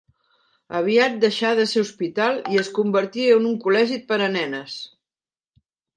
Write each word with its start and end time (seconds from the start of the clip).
Aviat 0.79 1.17
deixà 1.23 1.51
de 1.59 1.65
ser 1.73 1.83
hospital 1.85 2.41
i 2.55 2.59
es 2.63 2.71
convertí 2.79 3.27
en 3.37 3.45
un 3.51 3.61
col·legi 3.67 4.03
per 4.11 4.23
a 4.29 4.31
nenes. 4.39 4.79